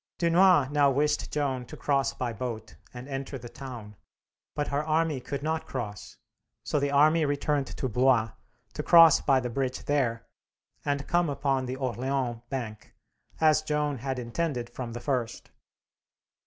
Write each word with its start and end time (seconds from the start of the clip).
Dunois 0.17 0.67
now 0.71 0.89
wished 0.89 1.31
Joan 1.31 1.63
to 1.67 1.77
cross 1.77 2.11
by 2.11 2.33
boat 2.33 2.75
and 2.91 3.07
enter 3.07 3.37
the 3.37 3.47
town, 3.49 3.95
but 4.55 4.69
her 4.69 4.83
army 4.83 5.19
could 5.21 5.43
not 5.43 5.67
cross, 5.67 6.17
so 6.65 6.79
the 6.79 6.89
army 6.89 7.23
returned 7.23 7.67
to 7.67 7.87
Blois, 7.87 8.31
to 8.73 8.81
cross 8.81 9.21
by 9.21 9.39
the 9.39 9.51
bridge 9.51 9.85
there, 9.85 10.25
and 10.83 11.07
come 11.07 11.29
upon 11.29 11.67
the 11.67 11.75
Orleans 11.75 12.41
bank, 12.49 12.95
as 13.39 13.61
Joan 13.61 13.99
had 13.99 14.17
intended 14.17 14.71
from 14.71 14.93
the 14.93 14.99
first. 15.01 15.51